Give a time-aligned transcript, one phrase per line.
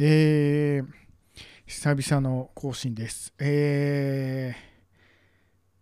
[0.00, 0.86] えー、
[1.66, 3.34] 久々の更新です。
[3.40, 4.58] えー、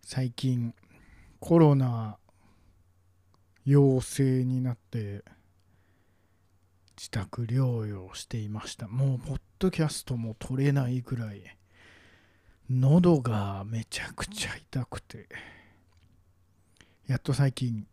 [0.01, 0.73] 最近
[1.39, 2.17] コロナ
[3.63, 5.23] 陽性になって
[6.97, 8.87] 自宅療養していました。
[8.87, 11.43] もうポッドキャストも撮れないぐらい
[12.71, 15.29] 喉がめちゃくちゃ痛くて
[17.05, 17.85] やっと最近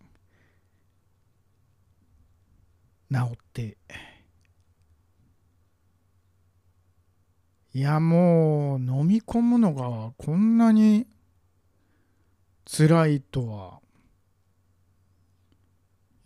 [3.12, 3.76] 治って
[7.74, 11.06] いやもう飲み込むのがこんなに
[12.64, 13.80] 辛いとは。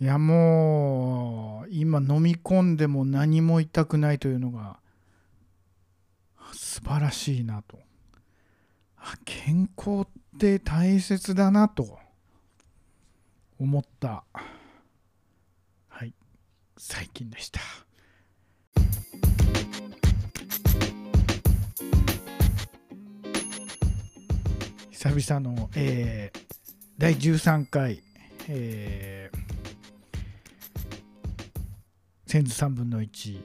[0.00, 4.78] いやもう今飲み込んでも何も痛くないというのが
[6.52, 7.78] 素晴らしいなと。
[8.96, 11.98] あ健康って大切だなと。
[13.60, 14.24] 思った。
[15.88, 16.14] はい。
[16.76, 17.60] 最近でした。
[25.00, 26.38] 久々の、えー
[26.98, 28.02] 第13回、
[28.48, 29.38] えー、
[32.26, 33.40] センズ3分の1、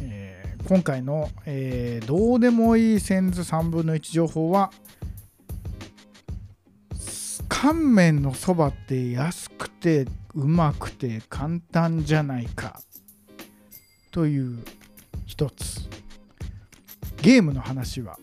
[0.00, 4.70] えー今回の、えーどうでもいいセンズ3分の1情報は
[7.48, 12.80] 乾麺のそばって安くてうまくて簡単じゃないか
[14.12, 14.62] という
[15.26, 15.80] 一つ。
[17.20, 18.18] ゲームの話は、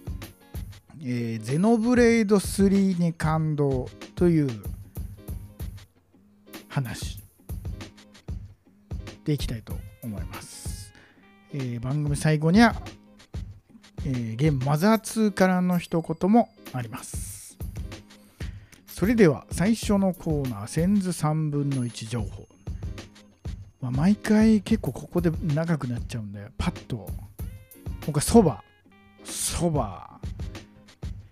[1.01, 4.49] えーゼノブレイド3に感動という
[6.67, 7.19] 話
[9.23, 10.93] でいきたいと思います、
[11.53, 12.75] えー番組最後には、
[14.05, 17.29] えーゲームマザー2からの一言もあります。
[18.87, 22.49] それでは最初のコーナーセンズ3分の1情報、
[23.79, 27.07] まあ、毎回結構ここで長くなっちゃうんでパッと。
[28.03, 28.61] 今回そば。
[29.23, 30.08] そば。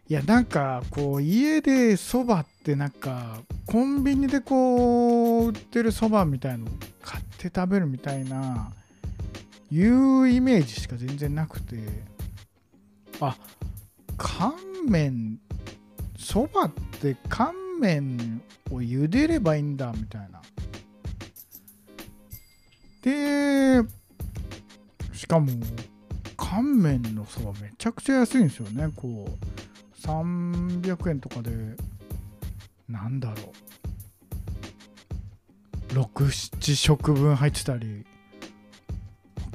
[0.09, 6.68] いやなんかこう家でそばってなんかコンビニでこう売ってるそばみたいの
[7.01, 8.72] 買って食べるみたいな
[9.69, 11.78] いうイメージしか全然なくて。
[13.19, 13.35] あ。
[14.17, 14.53] 乾
[14.90, 15.40] 麺
[16.17, 18.41] そばって乾麺
[18.72, 20.41] を茹でればいいんだみたいな。
[23.01, 23.88] で
[25.13, 25.51] しかも
[26.35, 29.66] 乾麺のそばめちゃくちゃ安いんですよねこう
[30.02, 31.52] 300円とかで
[32.88, 33.68] なんだろう。
[35.94, 38.06] 67食分入ってたり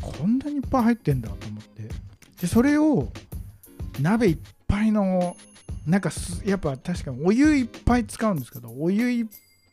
[0.01, 1.89] こんなにいっぱい入ってんだと思って。
[2.41, 3.13] でそれを
[4.01, 5.37] 鍋いっぱいの
[5.87, 9.29] なんかすやっぱ確かにお湯いっぱい使うんですけどお湯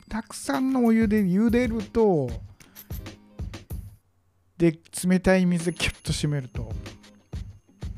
[0.08, 2.28] たくさんのお湯で茹でると
[4.58, 6.70] で冷たい水でキュッと締めると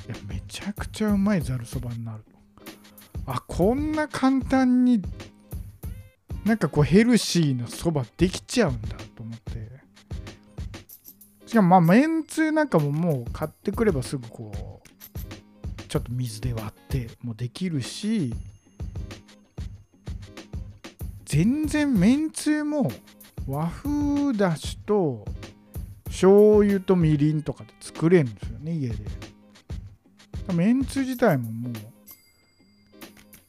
[0.06, 2.24] いやめちゃくちゃうまいざるそばになる。
[3.26, 5.02] あこんな簡単に
[6.44, 9.72] なんかこうヘルシーなそばできちゃうんだと思って。
[11.52, 18.32] しかもまあめんつゆなんかももう買ってくればすぐこうちょっと水で割ってもできるし
[21.26, 22.90] 全然めんつゆも
[23.46, 25.26] 和風だしと
[26.06, 28.96] 醤油とみりんとかで作れるんですよね家で。
[30.54, 31.72] めんつゆ自体ももう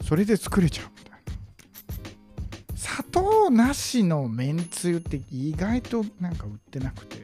[0.03, 2.77] それで作れちゃうみたいな。
[2.77, 7.23] 砂糖なしのめんつゆって意外となんか売ってなくて。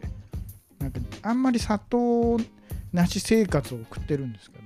[0.79, 2.39] なんかあんまり砂糖
[2.93, 4.63] なし生活を送ってるんですけど。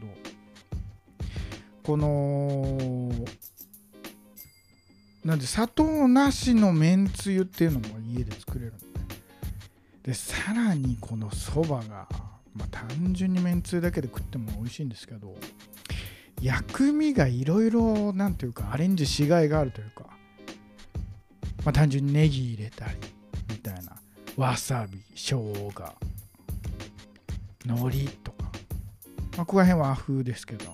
[1.83, 3.09] この
[5.25, 8.85] なんで砂糖なしのめんつゆっていうのも家で作れるんで。
[10.03, 12.07] でさらにこのそばが、
[12.53, 15.35] まあ、単純にめんつゆだけで食っても美味しいんですけど。
[16.43, 20.03] 薬味がいろいろなんていうかアレンジしがいがあるというか、
[21.63, 22.97] まあ、単純にネギ入れたり
[23.49, 23.95] みたいな
[24.35, 25.71] わさび生姜
[27.65, 28.43] 海苔とか、
[29.37, 30.65] まあ、ここら辺は和風ですけど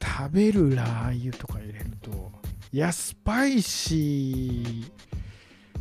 [0.00, 2.32] 食べるラー油とか入れると
[2.72, 4.90] いやスパイシー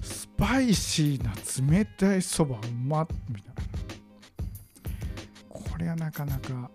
[0.02, 1.34] スパイシーな
[1.74, 3.62] 冷たいそばうまっみたいな。
[5.48, 6.70] これはなかなか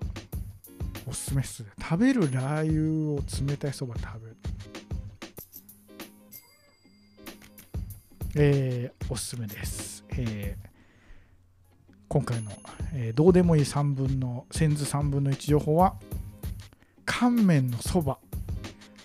[1.06, 4.36] おすすめっす食べるラー油を冷たいそば食べる。
[8.36, 10.70] えー、おすすめです、えー
[12.08, 12.50] 今回の、
[12.92, 15.94] えーどうでもいい3分のセンズ3分の1情報は
[17.04, 18.18] 乾麺のそば。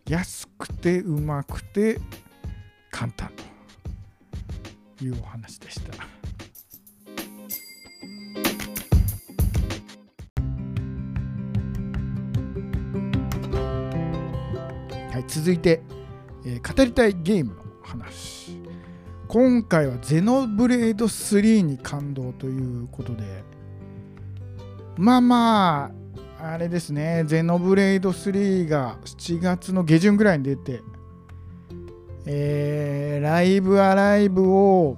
[0.08, 2.00] 安くてうまくて
[2.92, 3.32] 簡単。
[4.98, 6.15] というお話でした。
[15.36, 15.82] 続いて、
[16.46, 18.58] えー、語りたいゲームの話。
[19.28, 23.44] 今回はゼノブレード3に感動ということで。
[24.96, 25.92] まあま
[26.40, 27.26] ああれですね。
[27.28, 30.82] ゼノブレード3が7月の下旬ぐらいに出て
[32.26, 34.98] えー、ライブアライブを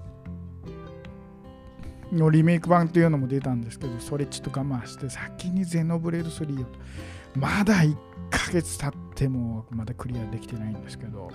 [2.14, 6.66] のリメイク版っていうのも出たんですけどそれちょっと我慢して先にゼノブレード3を。
[7.38, 7.96] まだ1
[8.32, 11.30] ヶ月経ってもまだクリアできてないんですけど、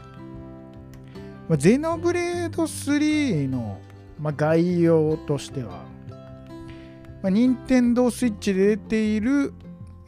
[1.49, 3.81] まあ、ゼノブレード3の、
[4.19, 5.85] まあ、概要としては、
[7.23, 9.55] まあ、任天堂スイッチで出ている、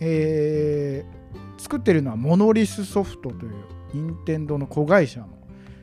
[0.00, 3.54] えー、作ってるのはモノリスソフトという
[3.92, 5.28] 任天堂の子会社の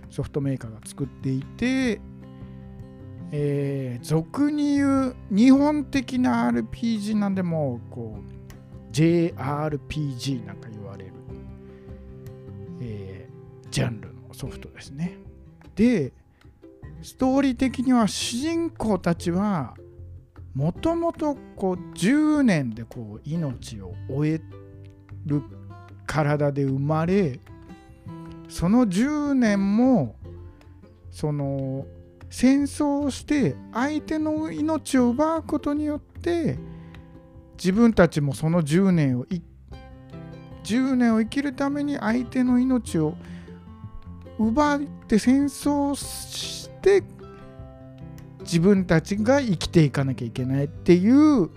[0.09, 2.01] ソフトメーカーが作っていて、
[3.31, 8.40] えー、俗に言う日本的な RPG なんでもこう
[8.91, 11.13] JRPG なんか言われる、
[12.81, 15.17] えー、ジャンルのソフトですね。
[15.75, 16.13] で
[17.01, 19.75] ストーリー的には主人公たちは
[20.53, 24.41] もともとこう10年でこう命を終え
[25.25, 25.41] る
[26.05, 27.39] 体で生まれ
[28.49, 30.15] その10年も
[31.09, 31.85] その
[32.29, 36.57] 戦争をして相手の命を奪うことによって
[37.63, 39.27] 自分たちもその10年を
[40.63, 43.13] 10年を生きるために相手の命を
[44.39, 47.03] 奪って戦争して
[48.39, 51.51] 自分たちが生きていかなきゃいけないっていう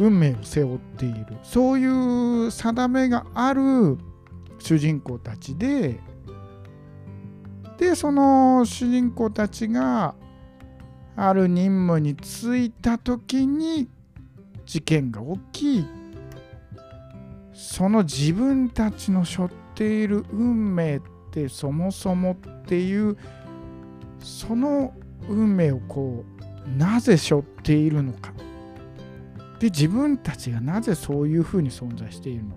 [0.00, 1.26] 運命を背負っている。
[1.44, 3.98] そういう定めがある
[4.58, 6.00] 主人公たちで
[7.78, 10.16] でその主人公たちが
[11.14, 13.88] ある任務に就いた時に
[14.72, 15.86] 事件が起きい
[17.52, 23.18] その自分たちの背負っている運命ってそもそもっていう
[24.18, 24.94] その
[25.28, 26.24] 運命をこ
[26.66, 28.32] うなぜ背負っているのか。
[29.58, 32.56] で自分たちがなぜそういうふうに存在しているのか。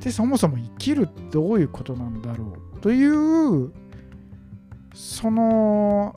[0.00, 3.72] でそもそも生きるってどういうことなんだろうという
[4.92, 6.16] その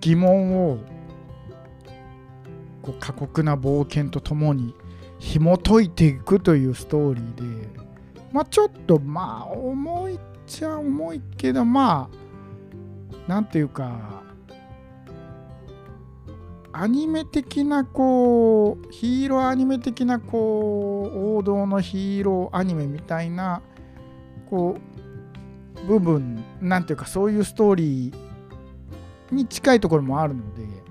[0.00, 0.93] 疑問を
[2.84, 4.74] こう過酷な冒険とともに
[5.18, 7.80] 紐解いていくというストーリーで
[8.30, 14.22] まあちょっとまあ重いっちゃ重いけどまあなんていうか
[16.72, 23.62] アニメ的なこうヒーローアニメ的なこう王道のヒーローアニメみたいな
[24.50, 24.76] こ
[25.82, 30.83] う部分なんていうかそういうストーリーに近いところもあるので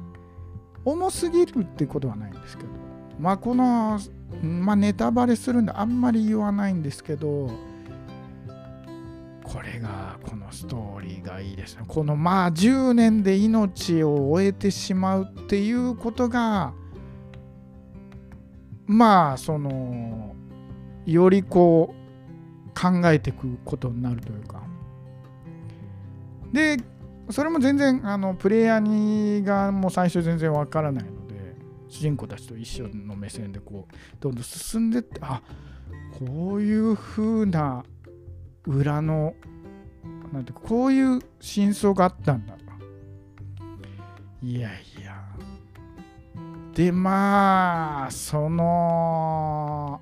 [0.86, 2.70] 重すぎるってことはないんですけど
[3.20, 4.00] まあこの
[4.42, 7.50] まあネタバレするんであんまり言わないんですけど
[9.44, 11.84] これがこのストーリーがいいですね。
[11.88, 16.74] このまあ10年で命を終えてしまうっていうことが
[18.88, 20.36] まあその
[21.06, 24.64] よりこう考えていくことになるというか。
[26.52, 26.78] で
[27.30, 31.56] それも全然あのプレイヤーにがもう最初全然わからないので
[31.88, 35.42] 主人公たちと一緒の目線でこうどんどん進んでってあ
[36.20, 37.84] こういう風な
[38.66, 39.36] 裏の
[40.32, 42.56] なんてこういう真相があったんだ
[44.42, 45.24] いやいや。
[46.74, 50.02] でまあその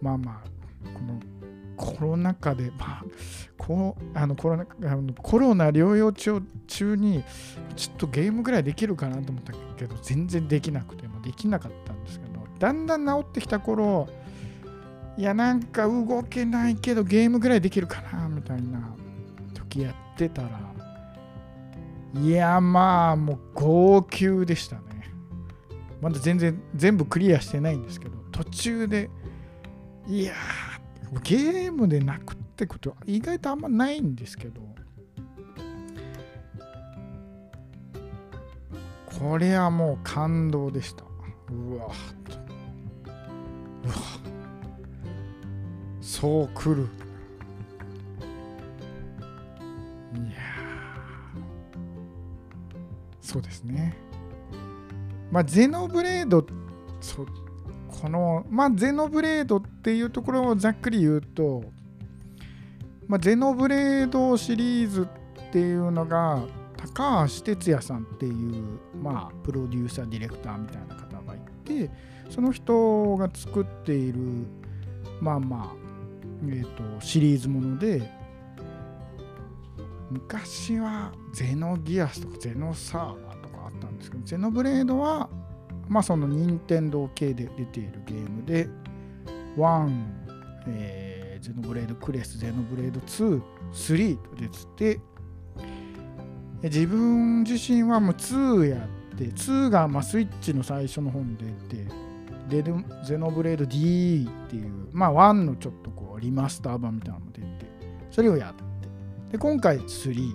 [0.00, 1.18] まあまあこの
[1.78, 3.04] コロナ禍でまあ
[3.56, 7.24] こあのコロナあのコロナ療養中中に
[7.76, 14.08] ちょっとゲームぐらいできるかなと思ったけど全然できなくてもできなかったんですけどだんだん治ってきた頃
[15.16, 18.94] いやなんか動けないけどゲームぐらいできるかなみたいな
[19.54, 20.48] 時やってたら
[22.20, 24.82] いやまあもう号泣でしたね。
[26.00, 29.10] まだ全然全部クリアしてないんですけど途中で
[30.06, 30.77] いやー
[31.22, 34.60] ゲームで泣くってことは意外とあんまないんですけど
[39.18, 41.04] これはもう感動でした。
[41.50, 41.86] うわ
[43.84, 43.94] うわ
[46.00, 46.82] そう来る。
[50.14, 50.36] いや
[53.20, 53.96] そうですね。
[55.30, 56.46] まあゼノブレード
[57.00, 57.26] そ
[58.00, 61.64] このまあゼノブレードっていうところをざっくり言うと
[63.08, 65.08] まあ、ゼノブレードシリーズ
[65.48, 66.42] っていうのが
[66.76, 71.90] 高橋哲也さんっていう、まあ、プロデューサーディレクターみたいな方がいて
[72.28, 74.18] その人が作っている
[75.22, 75.76] まあまあ、
[76.44, 78.10] えーと、シリーズもので
[80.10, 85.30] 昔はゼノギアスとかゼノサーガとかあったんですけどゼノブレードは
[85.88, 88.68] まあその任天堂系で出ているゲームで
[89.56, 90.04] 1、
[90.68, 93.40] えー、ゼノブレードクレスゼノブレード2、
[93.72, 95.00] 3と出てて
[96.62, 102.08] 自分自身はもう2やって2がまあスイッチの最初の本で出て
[102.48, 107.46] デルゼノブレード D っていう、まあ1のちょっとこうリマスター版みたいなのも出て、
[108.10, 110.34] それをやって、で、今回3、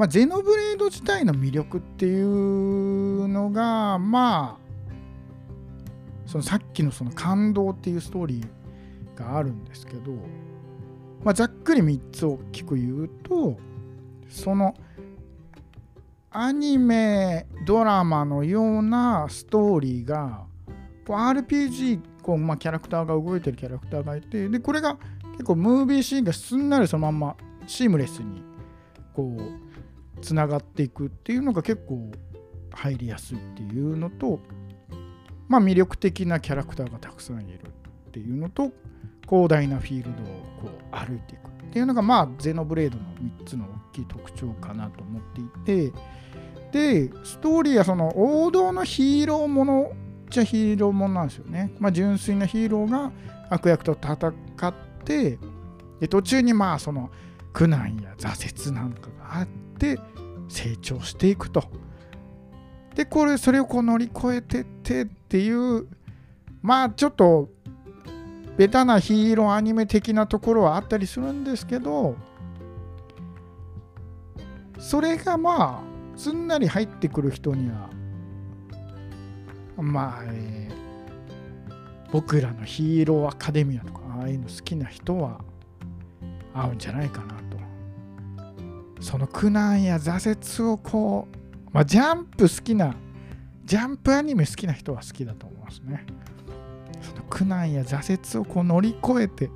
[0.00, 4.58] まあゼノブレード自体の魅力っていうのが、まあ、
[6.24, 10.12] そのさっきのその感動っていうストーリーがあるんですけど、
[11.22, 13.58] まあ、ざっくり3つ大きく言うと、
[14.30, 14.74] その
[16.30, 20.44] アニメドラマのようなストーリーが
[21.06, 24.96] こう RPG こう、まあ、キャラクターが動いてるキャラクターがいてでこれが
[25.32, 28.42] 結構ムービーシーンがすんなりそのまんまシームレスに
[29.12, 29.69] こう
[30.20, 32.10] つながっていくっていうのが結構
[32.72, 34.40] 入りやすいっていうのと
[35.48, 37.60] まあ魅力的なキャラクターがたくさんいる
[38.08, 38.70] っていうのと
[39.28, 43.04] 広大なフィールドをこう歩いていくっていうのがまあゼノブレードの
[43.40, 45.22] 3つの大きい特徴かなと思っ
[45.64, 49.92] ていてでストーリーはその王道のヒーローもの
[50.28, 51.72] じゃヒーローものなんですよね。
[51.80, 53.10] まあ、純粋なヒーローが
[53.50, 54.74] 悪役と戦っ
[55.04, 55.38] て
[55.98, 57.10] で途中にまあその
[57.52, 59.69] 苦難や挫折なんかがあって
[60.48, 61.64] 成長していくと。
[62.94, 65.86] でこれそれをこう乗り越えてってっていう
[66.60, 67.48] まあちょっと
[68.56, 72.16] ベタなヒーローアニメ的なところはあったりするんですけど
[74.78, 77.88] それがまあすんなり入ってくる人には
[79.76, 85.40] まあ、えー、僕らのヒーローアカデミアとかああいうの好きな人は
[86.52, 87.39] 合うんじゃないかな
[89.00, 92.94] その苦難や挫折をこう、まあ、ジャンプ好きな
[93.64, 96.04] ジャンプアニメ好きな人は好きだと思いますね
[97.00, 99.50] その苦難や挫折をこう乗り越えて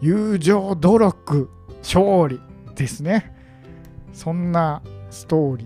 [0.00, 1.50] 友情努力
[1.82, 2.40] 勝利
[2.76, 3.34] ですね
[4.12, 5.64] そんなストーリ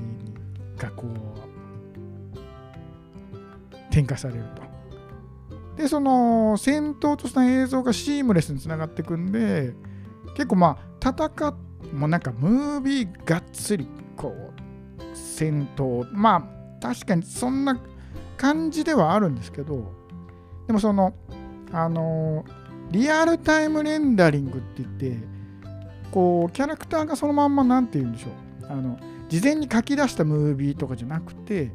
[0.77, 1.35] ーがこう
[3.91, 4.63] 展開されると。
[5.77, 9.75] でその戦闘とした映像がシームレスにつながっていくんで
[10.37, 11.55] 結構まあ戦っ
[11.93, 13.87] もうなんかムービーがっつり
[14.17, 16.49] こう戦闘ま
[16.81, 17.81] あ確かにそんな
[18.37, 19.93] 感じではあるんですけど
[20.67, 21.15] でもその
[21.73, 22.45] あの
[22.91, 25.17] リアルタイムレンダリングって言って
[26.11, 28.99] こうキャラクターがそのまんま何て言うんでしょうあの
[29.29, 31.73] 事前に書き出したムービーとかじゃなくて、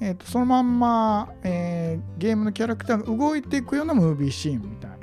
[0.00, 4.97] えー、とそのまんま、えー、ゲームのキャラクターが動いていくようなムービーシーンみたいな。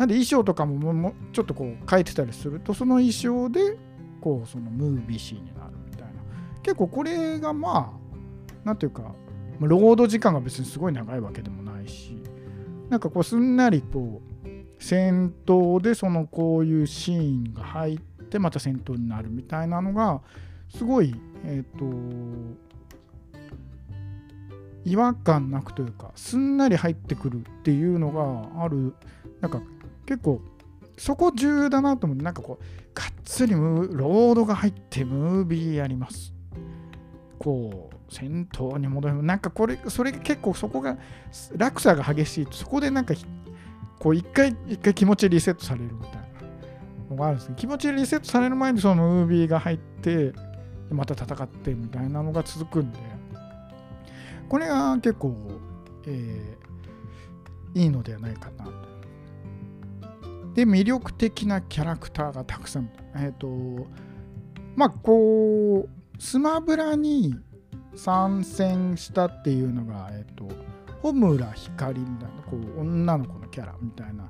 [0.00, 3.76] なんで衣装とかももちょっとこう変えてたりするとその衣装で
[4.22, 6.14] こうそのムービーシーンになるみたいな。
[6.62, 9.14] 結構これがまあなんていうか
[9.60, 12.16] ロード時間が別にすごい長いわけでもないし
[12.88, 20.22] なんかこうすんなりこう戦闘でそのこういうシーンが入ってまた戦闘になるみたいなのが
[20.74, 21.14] すごい、
[21.44, 21.84] えっ、ー、と、
[24.84, 28.94] 違和感なくというか、すんなり入ってくるっていうのがある、
[29.40, 29.60] なんか
[30.06, 30.40] 結構、
[30.96, 32.64] そこ重要だなと思って、なんかこう、
[32.94, 36.34] がっつりロードが入ってムービーやります。
[37.38, 39.22] こう、戦闘に戻る。
[39.22, 40.98] なんかこれ、それ結構そこが、
[41.56, 43.14] 落差が激しいと、そこでなんか、
[43.98, 46.20] こう、一回、一回気持ちリセットされるみたいな
[47.10, 50.32] のがあるんですけど、気持ちリセットされる前にそのムービーが入って、
[50.90, 52.98] また戦ってみたいなのが続くんで
[54.48, 55.32] これが結構、
[56.06, 58.89] えー、いいのではないかなと。
[60.54, 62.90] で魅力的なキャラクターがたくさん。
[63.14, 63.86] えっ、ー、と
[64.76, 67.34] まあこうスマブラに
[67.94, 70.48] 参戦したっていうのが、えっ、ー、と
[71.02, 74.28] 穂村光みたいなこう女の子のキャラみたいな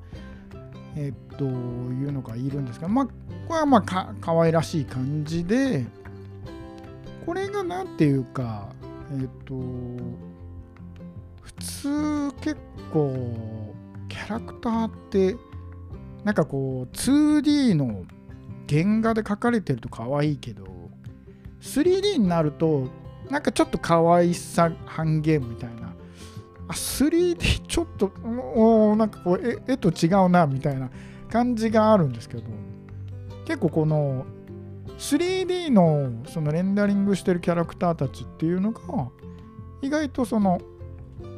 [0.97, 1.49] えっ、とい
[2.05, 3.13] うのがいるんですがまあこ
[3.51, 5.87] れはまあか可愛らしい感じで
[7.27, 8.69] これが何ていうか
[9.13, 9.55] えっ、と
[11.43, 12.57] 普通結
[12.93, 13.75] 構
[14.09, 15.37] キャラクターって
[16.25, 18.05] なんかこう 2D の
[18.69, 20.67] 原画で描かれてると可愛いけど
[21.61, 22.89] 3D になると
[23.31, 25.95] なんかちょっと可愛さ半減みたいな。
[26.69, 28.13] あ 3D ちょっと
[28.55, 30.89] おなんかこう絵と違うなみたいな
[31.29, 32.45] 感じがあるんですけど
[33.45, 34.25] 結構この
[34.97, 38.81] 3D のそのレンダリングしてるキャラクターたちっていうのが
[39.83, 40.61] 意外とその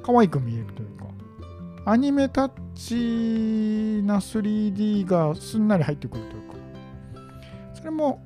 [0.02, 1.01] 可愛く見えるというか。
[1.84, 6.54] アニメタッチな 3D がすんなり入ってくるというか
[7.74, 8.24] それも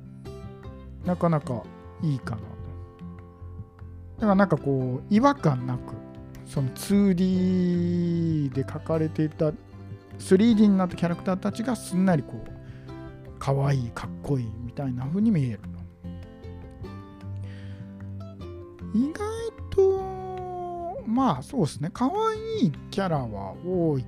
[1.05, 1.63] なかなか
[2.03, 2.41] いいかな
[4.17, 5.95] だからなんかこう違和感なく
[6.45, 9.51] その 2D で描かれていた
[10.19, 12.51] 3D になったキャラクターたちがすんなりこう
[13.39, 15.59] 可愛いかっこいいみたいな風に見える
[18.93, 19.46] 意外
[21.17, 21.89] まあそうですね。
[21.91, 24.05] 可愛いキャラは多い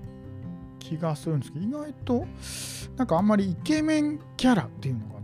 [0.78, 2.28] 気がするんですけど意外と
[2.98, 5.20] なんかあんまりイケメンキャラっていうのが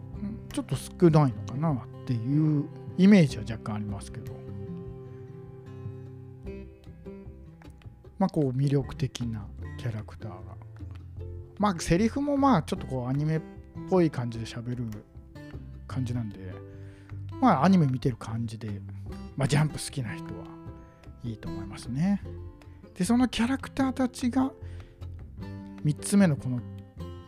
[0.51, 2.65] ちょっと少ないのかなっていう
[2.97, 4.33] イメージは若干ありますけど。
[8.17, 9.45] まあこう魅力的な
[9.77, 10.39] キャラクターが。
[11.59, 13.41] まあセリフもまあちょっとこうアニメっ
[13.91, 14.85] ぽい感じで喋る
[15.87, 16.51] 感じなんで
[17.39, 18.81] まあアニメ見てる感じで
[19.37, 20.54] まあジャンプ好きな人は
[21.25, 22.21] いいと思いますね
[22.97, 24.51] でそのキャラクターたちが
[25.83, 26.59] 3つ目のこの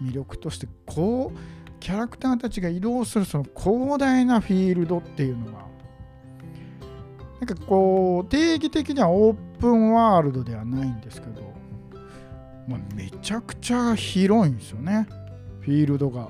[0.02, 1.38] 魅力としてこう
[1.80, 5.68] キャラクターたちが移動するその広大なフィールドっていうのが
[7.40, 11.54] なんかこう定義的にはオープンワールドではないんですけど、
[12.68, 15.08] まあ、めちゃくちゃ広いんですよね
[15.62, 16.30] フィールドが。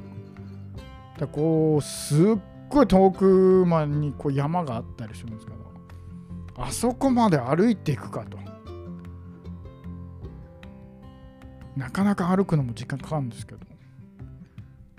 [1.18, 2.38] だこうすっ
[2.70, 5.67] ごい遠くまでにこう山があったりするんですけど
[6.58, 8.38] あそこまで歩いていくかと。
[11.76, 13.60] なかなか歩くのも時間かかるんですけど。
[13.60, 13.66] で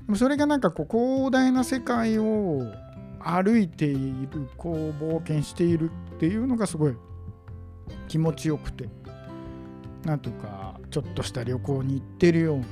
[0.06, 2.62] もそれがなんかこう広大な世界を
[3.20, 6.96] 歩いているこう冒険しているっていうのがすごい
[8.06, 8.88] 気持ちよくて。
[10.04, 12.64] なんとかちょっとした旅行に行ってるような。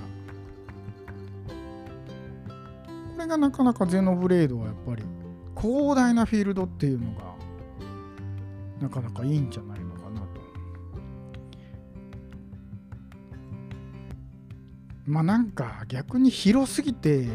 [3.16, 5.02] これがなかなかゼノブレードはやっぱり
[5.60, 7.35] 広大なフィールドっていうのが
[8.80, 10.26] なかなかいいんじゃないのかなと。
[15.06, 17.26] まあなんか逆に広すぎて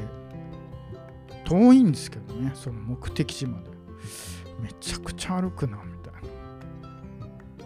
[1.45, 3.71] 遠いんですけどねその目的地まで。
[4.61, 6.19] めちゃくちゃ歩くなみたいな。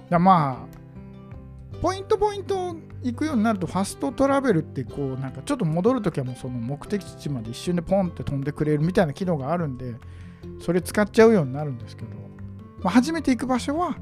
[0.10, 2.74] だまあポイントポイント
[3.04, 9.96] 行くようになるとファストトラベルってこうなんかちょっと戻るときはもうその目的地まで一瞬でポンって飛んでくれるみたいな機能があるんで
[10.62, 12.10] それ使っちゃうようになるんですけど、
[12.86, 13.98] まあ、初めて行く場所は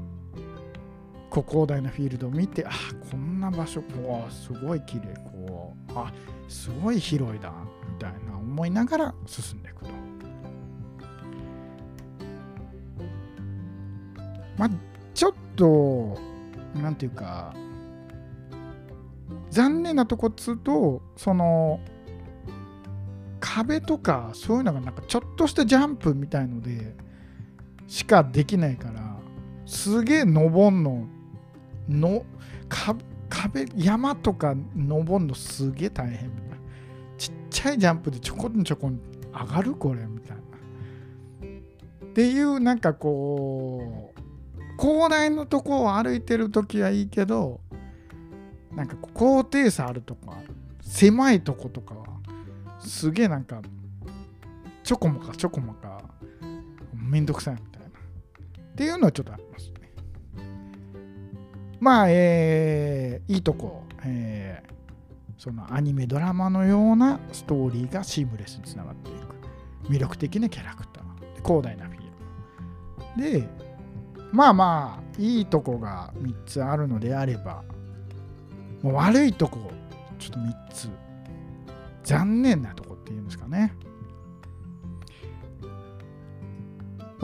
[1.30, 2.70] こう広大なフィールドを見てあ
[3.10, 6.12] こんな場所こうすごい綺麗こうあ
[6.48, 7.50] すごい広いだ
[7.90, 9.90] みたいな思いながら進んでいくと。
[14.58, 14.70] まあ
[15.14, 16.18] ちょっと
[16.74, 17.54] なんていうか
[19.48, 21.80] 残念なとこっつうとその
[23.40, 27.02] 壁とかそういうのがなんかちょっとしたジャンプみたいので
[27.86, 29.16] しかできないから
[29.66, 31.06] すげえ登んの。
[31.88, 32.24] の
[33.28, 36.56] 壁山とか登んのすげえ大変みたいな。
[37.18, 38.98] ちっちゃいジャンプでちょこんちょこん
[39.32, 40.42] 上がるこれみたいな。
[42.06, 47.60] っていうなんかこう広大なとこを歩いてる時はいいけど
[48.74, 50.38] なんか高低差あるとか
[50.80, 52.06] 狭いとことかは
[52.78, 53.60] すげえなんか
[54.82, 56.02] ちょこまかちょこまか
[56.94, 57.56] めんどくさい。
[58.74, 59.74] っていうのはちょっとありますね。
[61.80, 64.72] まあえー、いいとこ、えー、
[65.38, 69.34] そのアニメドラマのようなストーリーがシームレスにつながっていく。
[69.92, 71.04] 魅力的なキャラクター。
[71.44, 73.48] 広大なフィールドで
[74.32, 77.62] まあまあいいとこが3つあるのであれば
[78.82, 79.70] もう悪いとこ
[80.18, 80.88] ちょっと3つ。
[82.02, 83.72] 残念なとこっていうんですかね。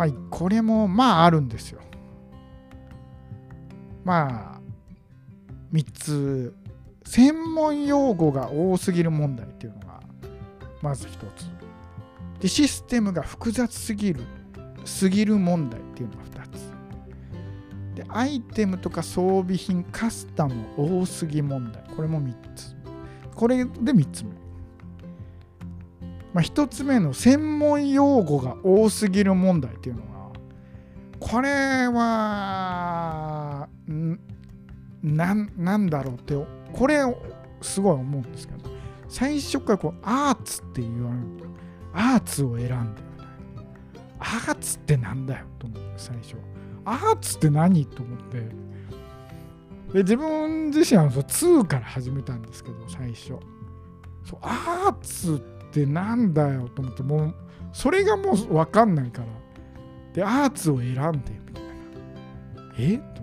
[0.00, 1.80] まあこれもまああるんですよ。
[4.02, 4.60] まあ
[5.74, 6.54] 3つ。
[7.04, 10.00] 専門用語が多すぎる問題っていうのが
[10.80, 12.40] まず1つ。
[12.40, 14.22] でシステムが複雑すぎる
[14.86, 16.72] すぎる問題っていうのが2つ。
[17.96, 21.84] でアイテムとか装備品カスタム多すぎ問題。
[21.94, 22.74] これも3つ。
[23.34, 24.30] これで3つ目
[26.32, 30.08] まあ、1つ目の専門用語が多すぎる問題っていうのが
[31.18, 33.68] これは
[35.02, 36.34] なんだろうって
[36.72, 37.00] これ
[37.60, 38.70] すごい思うんですけど
[39.08, 41.26] 最初からこうアーツって言われる
[41.92, 43.02] アーツを選んで
[44.20, 46.36] アーツってなんだよと思って最初
[46.84, 48.70] アーツって何と思って。
[49.92, 53.34] で自分自身はそ2から始めたんですけど最初。
[54.24, 57.34] そうアーツってなんだよと思ってもう
[57.72, 59.28] それがもう分かんないから。
[60.12, 61.70] でアーツを選んでみたいな。
[62.78, 62.98] え？
[62.98, 63.22] と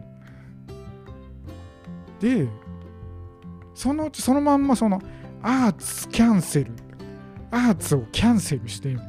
[2.19, 2.47] で
[3.75, 5.01] そのうちそのまんまその
[5.41, 6.71] アーツキャンセル。
[7.49, 8.99] アーツをキャンセルしてる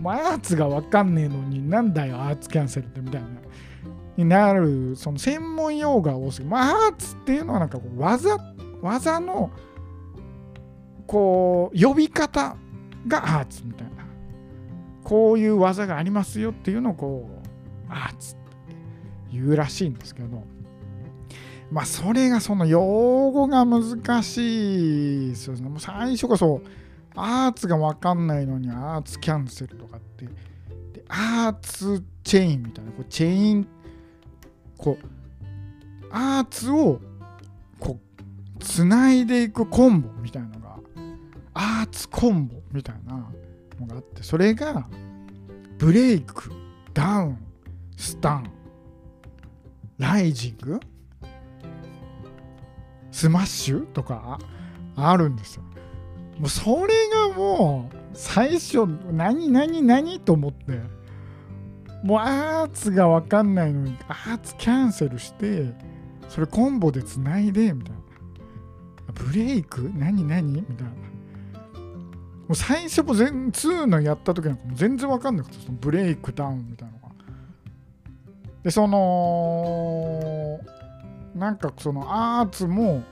[0.00, 3.28] もうアーツがわかんねえのになんだよアーツキャンセルってみたいな。
[4.16, 8.36] になるその専門用語が多すぎ、まあ、アーツっていうのはなんかこう技
[8.82, 9.50] 技の
[11.12, 12.56] こう呼び方
[13.06, 13.92] がアーツみたいな。
[15.04, 18.42] こういう技がありますよっていうのをこうアーツって
[19.30, 20.42] 言うらしいんですけど。
[21.70, 22.80] まあそれがその用
[23.30, 25.68] 語が難しいそうですね。
[25.68, 26.62] もう最初こそ
[27.14, 33.68] アーツが分かんないのにアーツキャンセルとかってでアーツチェインみたいなこうチェイン
[34.78, 35.06] こう
[36.10, 37.00] アーツを
[37.78, 40.51] こうつないでいくコンボみたいな。
[41.54, 43.30] アーツコンボみたいな
[43.80, 44.88] のがあってそれが
[45.78, 46.50] ブレイク
[46.94, 47.38] ダウン
[47.96, 48.50] スタン
[49.98, 50.80] ライジング
[53.10, 54.38] スマッシュとか
[54.96, 55.62] あるんですよ。
[56.38, 60.80] もうそれがもう最初何何何と思って
[62.02, 65.72] もうアーツが分かんないのにアーツキャンセルして
[66.28, 67.98] それコンボでつないでみたいな。
[69.14, 69.90] ブレイク？
[69.94, 70.52] 何何？
[70.52, 70.92] みたいな。
[72.52, 77.08] う最初も全2のやった時なんかも全然分かんなくてそのブレイクダウンみたいなのが。
[78.62, 80.60] でその
[81.34, 82.04] なんかその
[82.40, 83.02] アーツも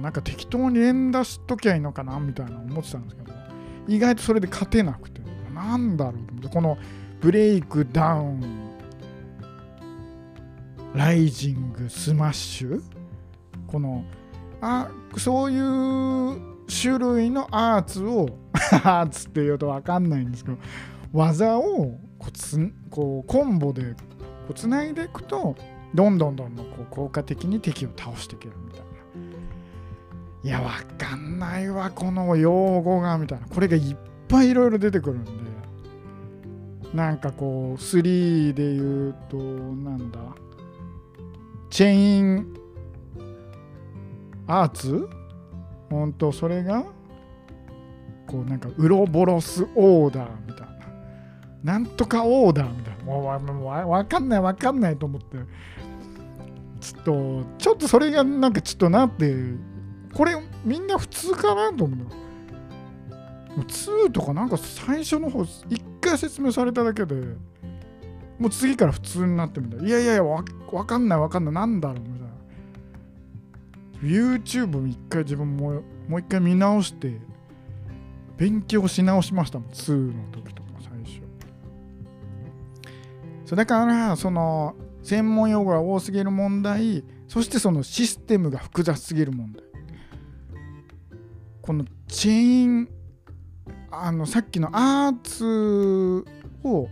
[0.00, 3.32] なんか適当に連打しときゃいいのかなみたいな思ってたんですけど
[3.88, 5.16] 意外とそれで勝てなくて。
[5.56, 6.48] なんだろうと思って。
[6.48, 6.78] この
[7.20, 8.66] ブレイクダウン
[10.94, 12.82] ライジングスマッシュ。
[13.66, 14.04] この
[14.60, 18.28] あそういう種類のアーツを
[18.72, 20.58] アーツって言うと分かんないんですけど
[21.12, 23.98] 技をこうつこうコンボでこ
[24.50, 25.56] うつないでいくと
[25.94, 28.86] どんどんどんどんこう効果的に敵を倒していけるみたいな。
[30.42, 33.48] いや、わかんないわ、この用語が、みたいな。
[33.48, 33.96] これがいっ
[34.28, 35.32] ぱいいろいろ出てくるんで。
[36.94, 40.20] なんかこう、3で言うと、なんだ。
[41.68, 42.54] チェイン
[44.46, 45.08] アーツ？
[45.90, 46.84] ほんと、それが、
[48.26, 50.68] こうなんか、ウロボロスオーダーみたい
[51.64, 51.64] な。
[51.64, 53.12] なんとかオーダーみたいな。
[53.12, 55.38] わかんないわかんないと思って。
[56.80, 59.34] ちょっと、ちょっとそれがなんかちょっとなって
[60.12, 62.04] これみんな普通かなと思うの。
[63.64, 67.14] 2とかなんか最初の方1回説明されただけで
[68.38, 69.88] もう次から普通になってみたい。
[69.88, 70.44] いやいやいやわ
[70.84, 72.26] かんないわかんないなんだろうみたいな。
[74.36, 77.18] YouTube 一回自分ももう一回見直して
[78.36, 79.58] 勉強し直しました。
[79.58, 81.22] もん2の時とか最初。
[83.44, 84.16] そうだから。
[84.16, 87.04] その専門用語が多すぎる問題。
[87.28, 89.64] そしてそのシステムが複雑すぎる問題。
[91.62, 92.88] このチェーン
[93.90, 96.24] あのさっきのアーツ
[96.62, 96.88] を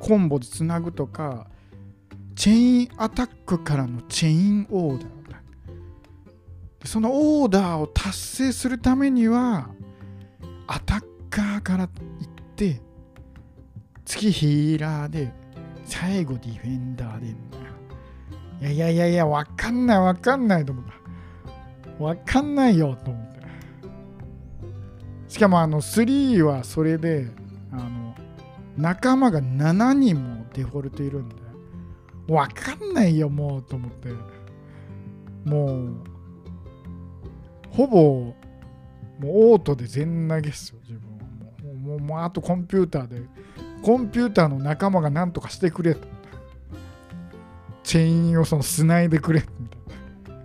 [0.00, 1.48] コンボでつなぐとか
[2.34, 5.08] チェインアタックからのチェインオーダー。
[6.84, 9.68] そのオーダーを達成するためには
[10.68, 12.80] アタッカーから行って
[14.04, 15.32] 次ヒーラーで
[15.84, 17.38] 最後ディフェンダーでいな。
[18.60, 20.84] いやいやいやいやわかんないわかんないと思っ
[21.98, 22.04] た。
[22.04, 23.40] わかんないよと思って
[25.28, 27.26] しかもあの3はそれで
[27.72, 28.14] あの
[28.76, 31.34] 仲間が7人もデフォルトいるんで
[32.28, 34.10] わかんないよもうと思って。
[35.44, 35.94] もう
[37.70, 38.34] ほぼ
[39.18, 41.18] もうオートで全投げっすよ自分は。
[41.72, 43.22] もうもうあとコンピューターで
[43.82, 46.06] コンピューターの仲間が何とかしてくれと。
[47.82, 50.44] チェインをそのつないでくれみたいな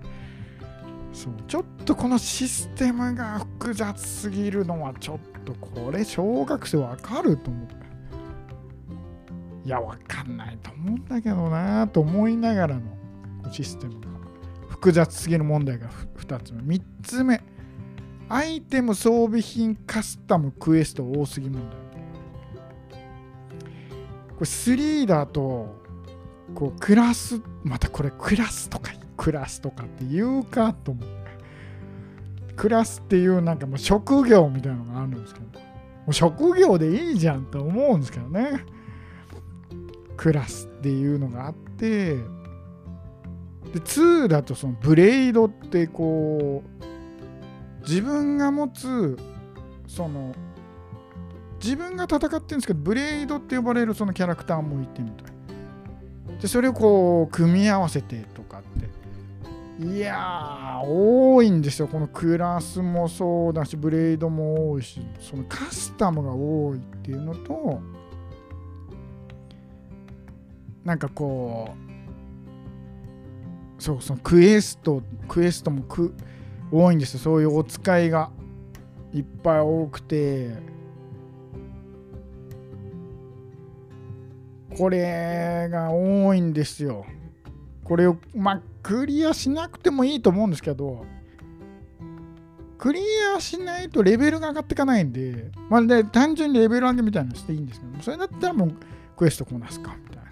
[1.14, 1.34] そう。
[1.48, 7.68] ちょっとこのシステムが複雑すぎるのはちょっとこれ小学生わかると思う
[9.66, 12.82] いやわかんないと思うんだけどなと思いながらの
[13.52, 14.08] システムが
[14.70, 16.76] 複雑すぎる問題が2つ目。
[16.76, 17.42] 3つ目。
[18.30, 21.80] アイテム装備品カスタムクエスト多すぎ問題
[24.30, 25.76] これ3だと
[26.56, 31.10] こうクラスまたこれクラスとかクラスとかって言うかと思う。
[32.56, 35.64] クラスっていうなんかもう職業みたいなのがあるんですけど。
[36.04, 38.66] もう職業でいいじゃんと思うんですけどね。
[40.18, 42.20] クラスっていうのがあってで
[43.80, 46.73] 2だとそのブレイドってこう
[47.84, 49.17] 自分が持つ
[49.88, 50.34] その
[51.62, 55.34] 自分が戦ってるんですけどブレイドって呼ばれるそのキャラクターもいてみたい
[56.41, 58.89] でそれをこう組み合わせてとかって
[59.80, 61.88] いや、多いんですよ。
[61.88, 67.82] このクラスもそうだし、ブレードも多いし、そのカスタムが多いっていうのと、
[70.86, 71.74] なんかこ
[73.80, 76.13] う、そうそのクエスト、クエストもく
[76.74, 77.20] 多いんです。
[77.20, 78.32] そういうお使いが
[79.14, 80.56] いっぱい多くて、
[84.76, 87.06] これが多いんですよ。
[87.84, 91.06] これを、まあ、クリアしなくてもいいと思うんですけど、
[92.80, 93.02] クリ
[93.36, 98.76] アしないとレベルが上がっていかないんで、まあ、で単純にレベル上げみたいなのしていいんですけど、それだったらもう
[99.16, 100.32] クエストこなすかみたいな。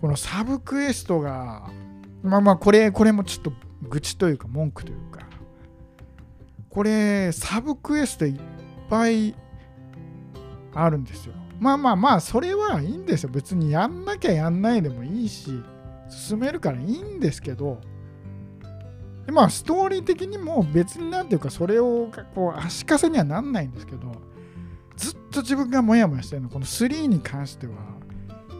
[0.00, 1.70] このサブクエストが、
[2.24, 3.52] まあまあ、これ、これもちょっと
[3.88, 5.20] 愚痴というか文句というか、
[6.70, 8.40] これ、サブクエストいっ
[8.90, 9.34] ぱい
[10.74, 11.34] あるんですよ。
[11.60, 13.30] まあまあまあ、それはいいんですよ。
[13.32, 15.62] 別にやんなきゃやんないでもいいし、
[16.08, 17.80] 進めるからいいんですけど、
[19.24, 24.12] でまあ、ストーリー的にも別になんていうか、それをこう足かせにはなんないんですけど、
[24.96, 27.74] ずっと自分がモヤモヤしてるの、この3に関しては、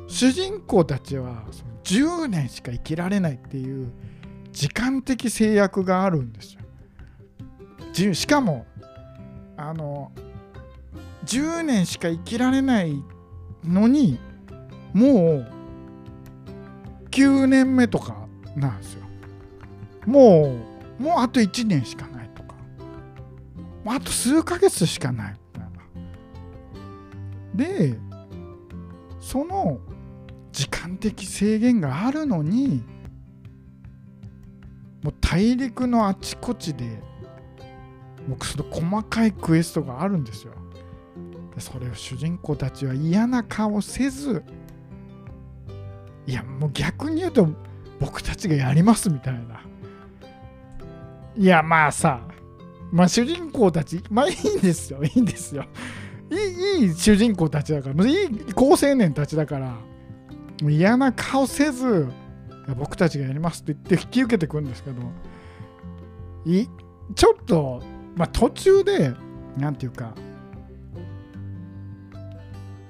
[0.07, 1.45] 主人公たちは
[1.83, 3.93] 10年しか生きられないっていう
[4.55, 8.15] 時間的制約があるんですよ。
[8.15, 8.65] しかも、
[9.57, 10.13] あの、
[11.27, 13.03] 10年しか生きられない
[13.65, 14.19] のに、
[14.93, 15.47] もう
[17.11, 18.17] 9年目とか
[18.57, 19.05] なんですよ。
[20.07, 20.61] も
[21.01, 22.55] う、もうあと1年しかないとか。
[23.87, 25.37] あと数ヶ月しかない。
[27.55, 27.99] で、
[29.21, 29.79] その
[30.53, 32.83] 時間的制限があるのに、
[35.05, 36.85] もう大陸のあちこちで、
[38.27, 40.55] もうその細かいクエストがあるんですよ。
[41.55, 44.43] でそれを主人公たちは嫌な顔せず、
[46.27, 47.47] いやもう逆に言うと
[48.01, 49.61] 僕たちがやりますみたいな。
[51.37, 52.23] いやまあさ、
[52.91, 55.67] まあ主人公たち、まあいいんですよ、いいんですよ。
[56.31, 59.77] いいいい主人公たちだから、いい高青年たちだから、
[60.63, 62.09] 嫌な顔せず、
[62.77, 65.03] 僕たちがやりますって言って引き受けてくんですけど、
[66.47, 66.67] い
[67.15, 67.83] ちょっと、
[68.17, 69.13] まあ途中で、
[69.59, 70.15] なんていうか、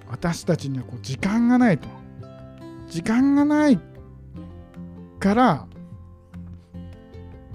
[0.09, 1.89] 私たちにはこう時間がないと。
[2.89, 3.81] 時間がない
[5.19, 5.67] から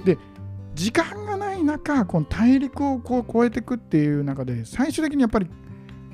[0.03, 0.17] で
[0.73, 5.47] 時間がない中この大陸をこう越えていくっていう中で最終的にやっぱり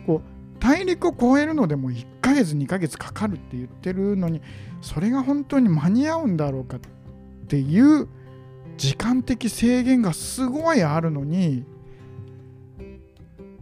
[0.06, 0.35] こう
[0.65, 4.41] 大陸を越えるのでも1ヶ月2ヶ月かかるって言ってるのに
[4.82, 6.80] それが本当に間に合うんだろうかっ
[7.47, 8.08] ていう
[8.75, 11.63] 時間的制限がすごいあるのに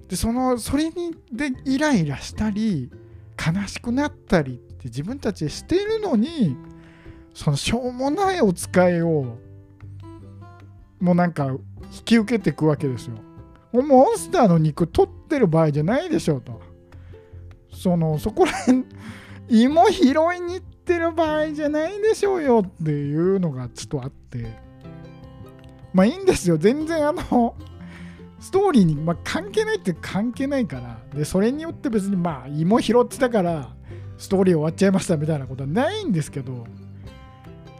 [0.08, 2.90] でそのそれにでイライラしたり
[3.38, 6.56] 悲しくなったりって自分たちでしてるのに
[7.34, 9.38] そのしょうもないお使いを
[11.02, 11.60] もうなんか引
[12.06, 13.18] き受けていくわけですよ。
[13.74, 16.62] モンスターの肉取ってる場合じゃないでしょうと。
[17.84, 18.86] そのそこら辺
[19.50, 24.58] 芋拾いに行ってる場合じゃないでしょうよっていうのがちょっとあって。
[25.94, 26.58] まあいいんですよ。
[26.58, 27.56] 全然あの
[28.40, 30.98] ストーリーに、まあ、関係ないって関係ないから。
[31.14, 33.76] でそれによって別にまあ芋拾ってたから
[34.18, 36.66] ストーリー終わっちゃいましたみたいなことはないんですけど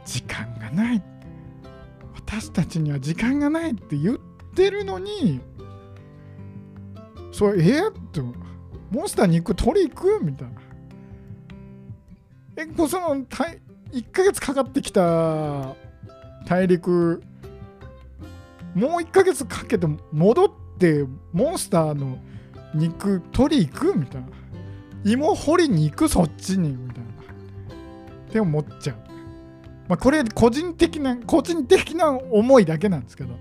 [0.04, 1.02] 時間がない。
[2.14, 4.18] 私たちには時間がないって言っ
[4.54, 5.40] てるのに
[7.32, 7.62] そうえ？
[7.80, 8.22] ー、っと
[8.90, 10.54] モンスターに行く取り行くみたいな。
[12.56, 15.74] えこその1ヶ月かかってきた
[16.46, 17.22] 大陸
[18.74, 22.18] もう1ヶ月かけて戻ってモンスターの
[22.74, 24.28] 肉取り行くみたいな。
[25.04, 28.96] 芋掘りに行くそっちにみたいなって思っちゃう。
[29.86, 33.34] まあこれ個人的な個人的な思いだけなんですけど、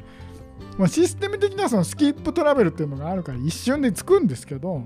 [0.78, 4.84] まあ、システム的なそのスキップトラベルっていうのがあるから一瞬でつくんですけど。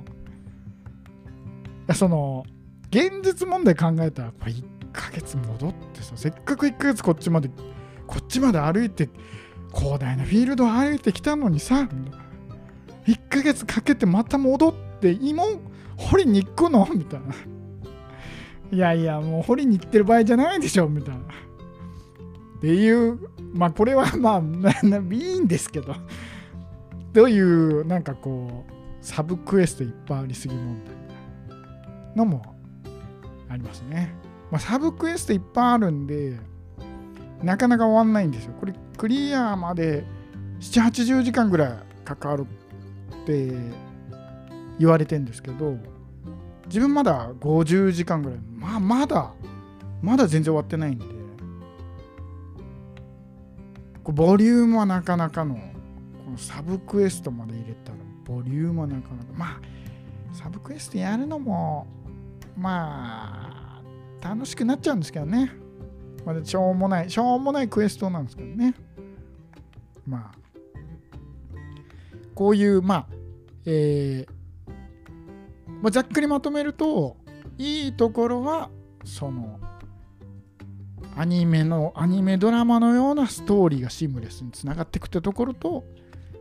[1.93, 2.45] その
[2.89, 7.49] 現実問題考えたらこれ1ヶ月戻ってさせっかく1ヶ月こっちまで
[8.05, 9.09] こっちまで歩いて
[9.73, 11.87] 広大なフィールドを歩いてきたのにさ
[13.05, 15.43] 1ヶ月かけてまた戻って芋
[15.97, 16.87] 掘りに行くの？
[16.93, 17.33] みたいな。
[18.71, 20.87] いやいや、もう掘りに行ってる場合じゃないでしょ？
[20.87, 21.21] みたいな。
[21.21, 21.25] っ
[22.61, 23.17] ていう、
[23.53, 25.95] まあこれはまあ、いいんですけど、
[27.13, 28.71] という、なんかこう、
[29.01, 30.96] サブクエストいっぱいありすぎ問題
[32.17, 32.55] のも
[33.49, 34.13] ありますね。
[34.51, 36.37] まあ、サブクエストいっぱいあるんで、
[37.43, 38.53] なかなか終わんないんですよ。
[38.59, 40.03] これ、クリアまで
[40.59, 42.45] 7、80時間ぐらいかかる
[43.23, 43.53] って
[44.79, 45.77] 言われてんですけど
[46.65, 49.33] 自分まだ50時間ぐらいまあまだ
[50.01, 51.05] まだ全然終わってないんで
[54.11, 59.61] ボリュームはなかなかの、このサブクエストまで入れたら、ボリュームはなかなか、まあ、
[60.33, 61.87] サブクエストやるのも、
[62.57, 63.81] ま
[64.21, 65.51] あ、楽しくなっちゃうんですけどね。
[66.25, 68.73] まあ、しょうもない、しょうもないクエストなんですけどね。
[70.05, 70.37] まあ、
[72.33, 73.07] こういう、まあ、
[73.65, 74.37] えー
[75.81, 77.17] まあ、ざっくりまとめると、
[77.57, 78.69] いいところは、
[79.03, 79.59] その、
[81.15, 85.83] アニメの、アニメドラマのようなストーリーがシームレスにつながっていくってところと、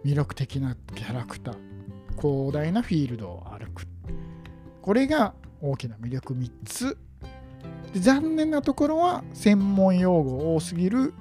[0.04, 1.56] 魅力的なキャラクター、
[2.20, 3.86] 広大なフィールドを歩く。
[4.80, 6.96] これが大きな魅力3つ。
[7.92, 11.14] で残念なところは、専門用語多すぎる、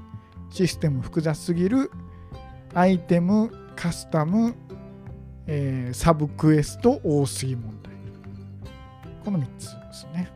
[0.50, 1.92] システム複雑すぎる、
[2.74, 4.56] アイテム、カスタム、
[5.48, 7.94] えー、サブクエスト多すぎ問題。
[9.24, 10.32] この3つですね。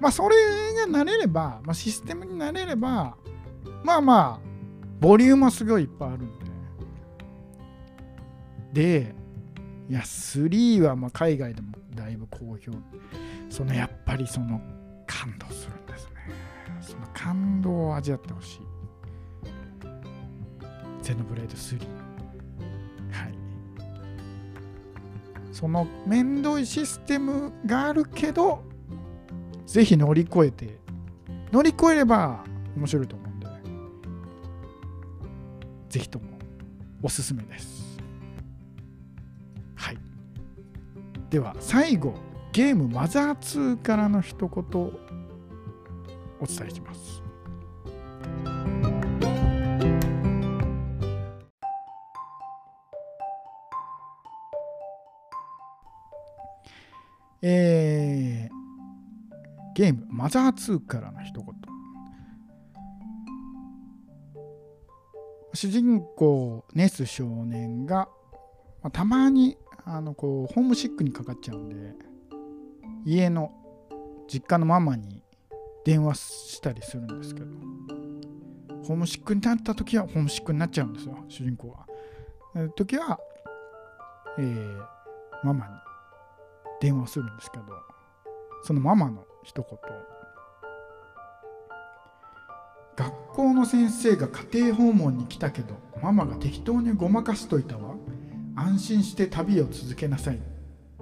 [0.00, 0.36] まあ、それ
[0.74, 3.16] が慣れれば、まあ、システムになれれば、
[3.84, 4.54] まあまあ、
[5.00, 6.38] ボリュームはすごいいっぱいあるん
[8.72, 8.84] で。
[9.04, 9.14] で、
[9.88, 12.72] いや、3はまあ海外でもだいぶ好評。
[13.50, 14.60] そのやっぱりその
[15.06, 16.12] 感動するんですね。
[16.80, 18.60] その感動を味わってほしい。
[21.02, 21.78] ゼノブレード3。
[23.12, 23.34] はい。
[25.52, 28.64] その面倒いシステムがあるけど、
[29.66, 30.78] ぜひ乗り越えて、
[31.52, 32.42] 乗り越えれば
[32.76, 33.46] 面白いと思うんで、
[35.90, 36.24] ぜひとも
[37.02, 37.93] おすすめです。
[41.34, 42.14] では、最後、
[42.52, 47.24] ゲームマザー2からの一言お伝えします。
[57.42, 61.46] えー、ゲームマザー2からの一言
[65.52, 68.08] 主人公ネス少年が、
[68.92, 71.94] たまにあのこうホームシックにかかっちゃうんで
[73.04, 73.52] 家の
[74.26, 75.22] 実家のママに
[75.84, 77.46] 電話したりするんですけど
[78.84, 81.86] ホームシックになった時はホームシックになっちゃうんですよ主人公は。
[82.76, 83.18] 時は、
[84.38, 84.86] えー、
[85.42, 85.72] ママに
[86.80, 87.64] 電話するんですけど
[88.62, 89.78] そのママの一言
[92.96, 97.93] 学校の先生が家庭訪問に来たけどママが適当にごまかしといたわ
[98.56, 100.38] 安心して旅を続けなさい。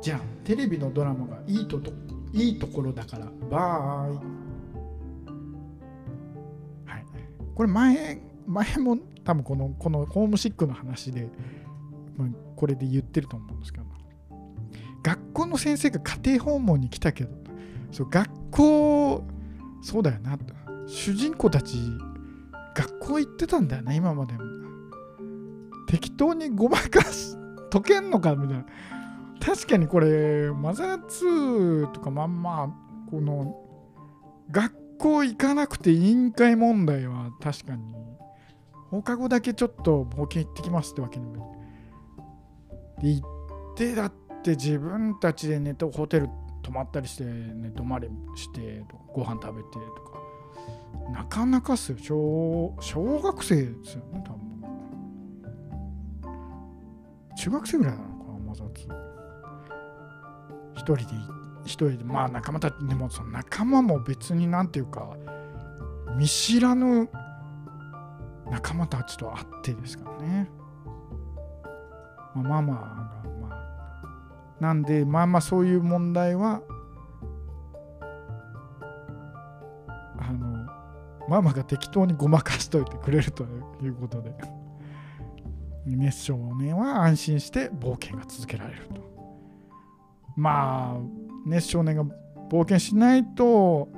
[0.01, 1.93] じゃあテレビのドラマがいいとと
[2.33, 4.17] いいところだからバーイ。
[6.87, 7.05] はい。
[7.55, 11.29] これ前前も多分このこのホームシックの話で
[12.17, 13.85] まこれで言ってると思うんですけど。
[15.03, 17.31] 学校の先生が家庭訪問に来たけど
[17.91, 19.25] そう学校
[19.83, 20.38] そうだよな。
[20.87, 21.77] 主人公たち
[22.75, 24.41] 学校行ってたんだよな今までも。
[25.88, 27.37] 適当にごまかし
[27.73, 28.65] 解けんのかみたいな
[29.41, 32.71] 確かにこれマザー2とかまんま
[33.11, 33.57] この
[34.51, 37.95] 学校行かなくて委員会問題は確かに
[38.91, 41.65] 放課後だけちょっと冒険行ってきますってわけにも
[43.01, 46.29] で行ってだって自分たちで寝てホテル
[46.63, 50.13] 泊まったりして寝泊まりしてご飯食べてとか
[51.11, 51.99] なかなかっすよ。
[51.99, 54.42] 小小学生ですよね多分。
[57.37, 58.12] 中学生ぐらいなのか
[58.47, 58.87] まざつ
[60.75, 61.03] 一人で
[61.64, 62.05] 一人で。
[62.05, 65.16] まあ仲間たちでもその仲間も別になんていうか
[66.16, 67.09] 見知らぬ
[68.51, 70.51] 仲間たちと会ってですからね、
[72.35, 73.23] まあ、ママが
[74.61, 76.61] なんでまあまあそういう問題は
[80.18, 80.66] あの
[81.29, 83.45] ママが適当にごまかしといてくれると
[83.83, 84.62] いうことで。
[85.97, 89.01] メス少年は安心して冒険が続けられると
[90.37, 91.01] まあ
[91.47, 92.05] ネス少年が
[92.51, 93.88] 冒険しないと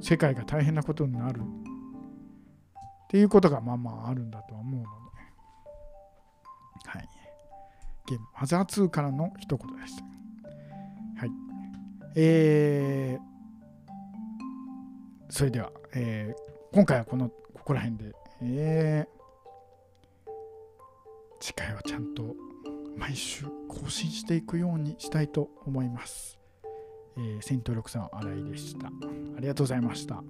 [0.00, 1.42] 世界が大変なことになるっ
[3.08, 4.88] ていうことがまあまああるんだとは思うので
[6.88, 7.08] はい
[8.06, 10.04] ゲームマザー2からの一言でした。
[11.20, 11.30] はい。
[12.16, 19.21] えー、それでは、えー、今回はこの、ここら辺で、えー、
[21.42, 22.36] 次回はちゃんと
[22.96, 26.38] 毎週更新していくようにしたいと思います。
[27.16, 28.86] えー、戦闘力さん、新井でした。
[28.86, 28.90] あ
[29.40, 30.22] りがとうございました。